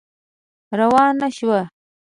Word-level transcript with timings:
روانه 0.79 1.27
شوه. 1.37 1.61